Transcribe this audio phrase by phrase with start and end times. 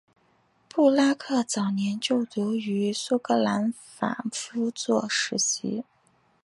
[0.67, 5.83] 布拉克早年就读于苏格兰法夫作实习。